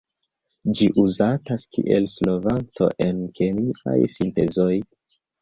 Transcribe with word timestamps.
Ĝi 0.77 0.85
uzatas 1.03 1.65
kiel 1.77 2.07
solvanto 2.15 2.89
en 3.07 3.21
kemiaj 3.41 3.95
sintezoj. 4.17 4.73